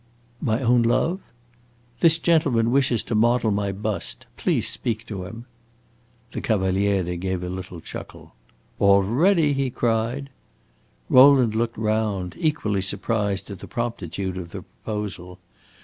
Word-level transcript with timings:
"My 0.41 0.61
own 0.63 0.81
love?" 0.81 1.19
"This 1.99 2.17
gentleman 2.17 2.71
wishes 2.71 3.03
to 3.03 3.13
model 3.13 3.51
my 3.51 3.71
bust. 3.71 4.25
Please 4.35 4.67
speak 4.67 5.05
to 5.05 5.25
him." 5.25 5.45
The 6.31 6.41
Cavaliere 6.41 7.15
gave 7.17 7.43
a 7.43 7.49
little 7.49 7.79
chuckle. 7.81 8.33
"Already?" 8.79 9.53
he 9.53 9.69
cried. 9.69 10.31
Rowland 11.07 11.53
looked 11.53 11.77
round, 11.77 12.33
equally 12.39 12.81
surprised 12.81 13.51
at 13.51 13.59
the 13.59 13.67
promptitude 13.67 14.37
of 14.39 14.49
the 14.49 14.63
proposal. 14.63 15.37